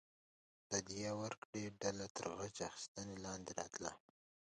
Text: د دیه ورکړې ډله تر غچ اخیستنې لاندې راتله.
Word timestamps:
د 0.71 0.71
دیه 0.89 1.11
ورکړې 1.21 1.63
ډله 1.81 2.05
تر 2.15 2.25
غچ 2.39 2.57
اخیستنې 2.69 3.15
لاندې 3.25 3.51
راتله. 3.59 3.91